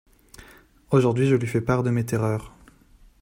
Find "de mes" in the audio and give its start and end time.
1.83-2.03